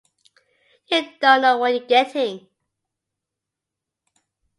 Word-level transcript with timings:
You 0.89 0.99
don’t 1.21 1.41
know 1.43 1.57
what 1.59 1.75
you’re 1.75 1.85
getting. 1.93 2.37